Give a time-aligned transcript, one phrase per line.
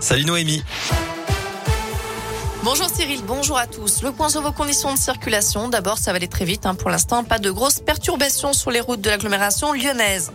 [0.00, 0.62] Salut Noémie.
[2.64, 4.02] Bonjour Cyril, bonjour à tous.
[4.02, 5.68] Le point sur vos conditions de circulation.
[5.68, 6.64] D'abord, ça va aller très vite.
[6.64, 6.74] Hein.
[6.74, 10.32] Pour l'instant, pas de grosses perturbations sur les routes de l'agglomération lyonnaise.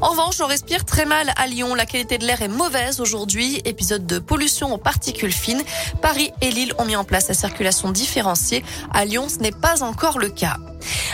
[0.00, 1.74] En revanche, on respire très mal à Lyon.
[1.74, 3.60] La qualité de l'air est mauvaise aujourd'hui.
[3.64, 5.62] Épisode de pollution aux particules fines.
[6.00, 8.64] Paris et Lille ont mis en place la circulation différenciée.
[8.92, 10.58] À Lyon, ce n'est pas encore le cas.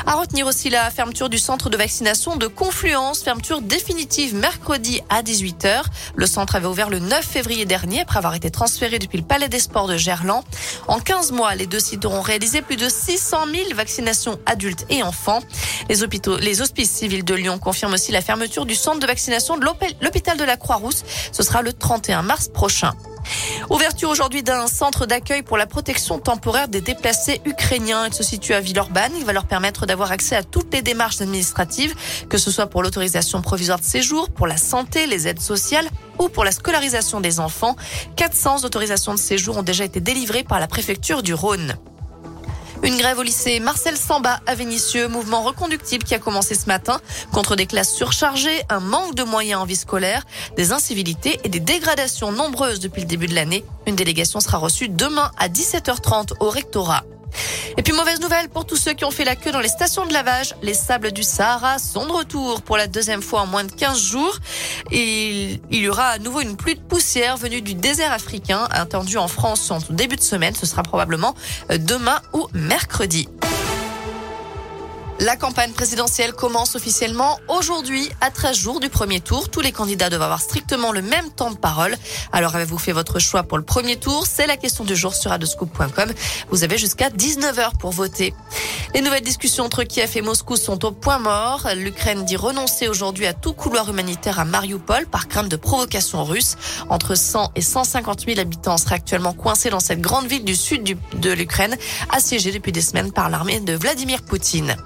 [0.06, 5.22] À retenir aussi la fermeture du centre de vaccination de Confluence, fermeture définitive mercredi à
[5.22, 5.82] 18h.
[6.14, 9.48] Le centre avait ouvert le 9 février dernier après avoir été transféré depuis le Palais
[9.48, 10.44] des Sports de Gerland.
[10.86, 15.02] En 15 mois, les deux sites auront réalisé plus de 600 000 vaccinations adultes et
[15.02, 15.40] enfants.
[15.88, 19.56] Les hôpitaux, les hospices civils de Lyon confirment aussi la fermeture du centre de vaccination
[19.56, 19.64] de
[20.00, 21.04] l'hôpital de la Croix-Rousse.
[21.32, 22.94] Ce sera le 31 mars prochain.
[23.70, 28.06] Ouverture aujourd'hui d'un centre d'accueil pour la protection temporaire des déplacés ukrainiens.
[28.06, 29.12] Il se situe à Villeurbanne.
[29.18, 31.94] Il va leur permettre d'avoir accès à toutes les démarches administratives,
[32.28, 36.28] que ce soit pour l'autorisation provisoire de séjour, pour la santé, les aides sociales ou
[36.28, 37.76] pour la scolarisation des enfants.
[38.16, 41.76] 400 autorisations de séjour ont déjà été délivrées par la préfecture du Rhône.
[42.82, 47.00] Une grève au lycée Marcel Samba à Vénissieux, mouvement reconductible qui a commencé ce matin
[47.32, 50.24] contre des classes surchargées, un manque de moyens en vie scolaire,
[50.56, 53.64] des incivilités et des dégradations nombreuses depuis le début de l'année.
[53.86, 57.04] Une délégation sera reçue demain à 17h30 au rectorat.
[57.76, 60.04] Et puis mauvaise nouvelle pour tous ceux qui ont fait la queue dans les stations
[60.04, 60.54] de lavage.
[60.62, 64.00] Les sables du Sahara sont de retour pour la deuxième fois en moins de 15
[64.00, 64.38] jours.
[64.90, 69.18] Et il y aura à nouveau une pluie de poussière venue du désert africain attendue
[69.18, 70.54] en France en début de semaine.
[70.54, 71.34] Ce sera probablement
[71.70, 73.28] euh, demain ou mercredi.
[75.20, 79.48] La campagne présidentielle commence officiellement aujourd'hui à 13 jours du premier tour.
[79.48, 81.96] Tous les candidats doivent avoir strictement le même temps de parole.
[82.32, 84.28] Alors avez-vous fait votre choix pour le premier tour?
[84.28, 86.12] C'est la question du jour sur adoscoop.com.
[86.50, 88.32] Vous avez jusqu'à 19h pour voter.
[88.94, 91.66] Les nouvelles discussions entre Kiev et Moscou sont au point mort.
[91.74, 96.56] L'Ukraine dit renoncer aujourd'hui à tout couloir humanitaire à Mariupol par crainte de provocation russe.
[96.90, 100.96] Entre 100 et 150 000 habitants seraient actuellement coincés dans cette grande ville du sud
[101.14, 101.76] de l'Ukraine,
[102.10, 104.76] assiégée depuis des semaines par l'armée de Vladimir Poutine.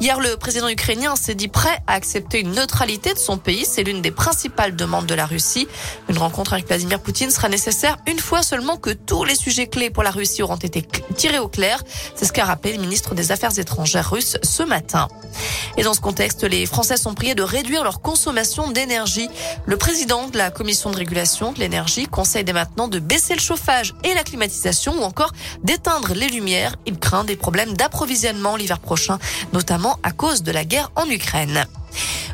[0.00, 3.64] Hier, le président ukrainien s'est dit prêt à accepter une neutralité de son pays.
[3.64, 5.68] C'est l'une des principales demandes de la Russie.
[6.08, 9.90] Une rencontre avec Vladimir Poutine sera nécessaire une fois seulement que tous les sujets clés
[9.90, 11.82] pour la Russie auront été tirés au clair.
[12.14, 15.08] C'est ce qu'a rappelé le ministre des Affaires étrangères russe ce matin.
[15.78, 19.28] Et dans ce contexte, les Français sont priés de réduire leur consommation d'énergie.
[19.66, 23.40] Le président de la commission de régulation de l'énergie conseille dès maintenant de baisser le
[23.40, 25.32] chauffage et la climatisation ou encore
[25.62, 26.76] d'éteindre les lumières.
[26.86, 29.18] Il craint des problèmes d'approvisionnement l'hiver prochain,
[29.52, 31.66] notamment à cause de la guerre en Ukraine.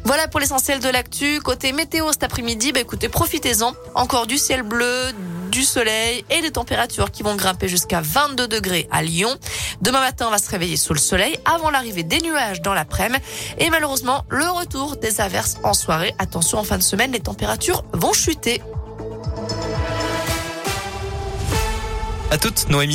[0.05, 1.41] Voilà pour l'essentiel de l'actu.
[1.41, 3.73] Côté météo cet après-midi, bah écoutez, profitez-en.
[3.95, 5.13] Encore du ciel bleu,
[5.53, 9.37] du soleil et des températures qui vont grimper jusqu'à 22 degrés à Lyon.
[9.83, 13.23] Demain matin, on va se réveiller sous le soleil avant l'arrivée des nuages dans l'après-midi
[13.59, 16.15] et malheureusement le retour des averses en soirée.
[16.19, 18.63] Attention, en fin de semaine, les températures vont chuter.
[22.31, 22.91] À toutes, Noémie.